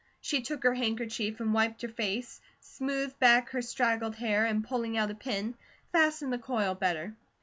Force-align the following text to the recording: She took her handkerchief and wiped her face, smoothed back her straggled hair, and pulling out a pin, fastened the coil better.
She 0.19 0.41
took 0.41 0.63
her 0.63 0.73
handkerchief 0.73 1.39
and 1.39 1.53
wiped 1.53 1.83
her 1.83 1.87
face, 1.87 2.41
smoothed 2.59 3.19
back 3.19 3.49
her 3.49 3.61
straggled 3.61 4.15
hair, 4.15 4.47
and 4.47 4.63
pulling 4.63 4.97
out 4.97 5.11
a 5.11 5.13
pin, 5.13 5.53
fastened 5.91 6.33
the 6.33 6.39
coil 6.39 6.73
better. 6.73 7.13